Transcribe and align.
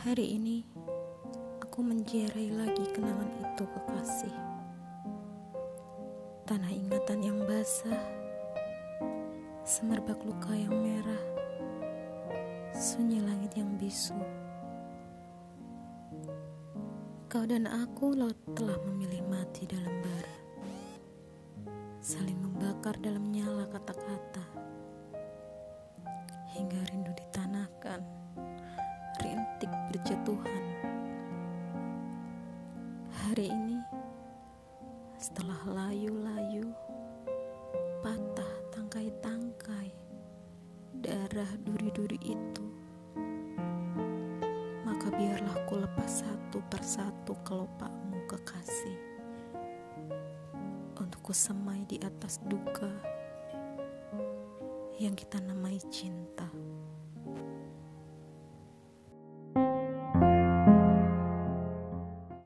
Hari 0.00 0.40
ini 0.40 0.64
aku 1.60 1.84
menjerai 1.84 2.48
lagi 2.56 2.88
kenangan 2.96 3.36
itu 3.36 3.68
kekasih. 3.68 4.32
Tanah 6.48 6.72
ingatan 6.72 7.20
yang 7.20 7.36
basah, 7.44 8.00
semerbak 9.60 10.16
luka 10.24 10.56
yang 10.56 10.72
merah, 10.72 11.20
sunyi 12.72 13.20
langit 13.20 13.52
yang 13.60 13.76
bisu. 13.76 14.16
Kau 17.28 17.44
dan 17.44 17.68
aku 17.68 18.16
telah 18.56 18.80
memilih 18.88 19.20
mati 19.28 19.68
dalam 19.68 20.00
bara, 20.00 20.36
saling 22.00 22.40
membakar 22.40 22.96
dalam 23.04 23.28
nyala 23.28 23.68
kata-kata, 23.68 24.48
rintik 30.10 30.26
berjatuhan. 30.26 30.64
Hari 33.30 33.46
ini, 33.46 33.78
setelah 35.14 35.60
layu-layu, 35.70 36.66
patah 38.02 38.52
tangkai-tangkai, 38.74 39.94
darah 40.98 41.52
duri-duri 41.62 42.18
itu, 42.26 42.66
maka 44.82 45.14
biarlah 45.14 45.54
ku 45.70 45.78
lepas 45.78 46.26
satu 46.26 46.58
persatu 46.66 47.38
kelopakmu 47.46 48.18
kekasih. 48.26 48.98
Untuk 50.98 51.22
ku 51.22 51.30
semai 51.30 51.86
di 51.86 52.02
atas 52.02 52.42
duka 52.42 52.90
yang 54.98 55.14
kita 55.14 55.38
namai 55.38 55.78
cinta. 55.86 56.49